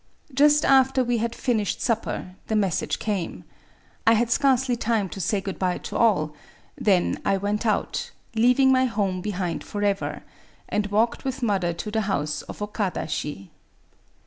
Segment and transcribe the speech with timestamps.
[0.33, 3.43] Just after we had finished supper, the message came.
[4.07, 6.33] I had scarcely time to say good by to all:
[6.75, 10.23] then I went out,— leaving my home behind forever,—
[10.73, 13.51] and walked with mother to the house of Okada Shi.